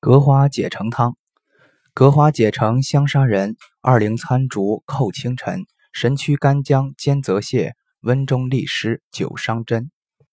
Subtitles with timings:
[0.00, 1.16] 葛花解成汤，
[1.92, 7.72] 葛花解成香砂仁、二苓参竹扣清晨，神曲干姜煎泽泻，
[8.02, 9.90] 温中利湿，久伤针。